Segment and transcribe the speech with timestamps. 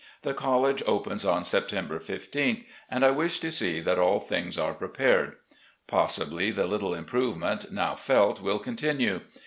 [0.23, 4.57] The college opens on Septem ber 15th, and I wish to see that all things
[4.57, 5.35] are prepared.
[5.85, 9.21] Possibly the little improvement now felt will continue.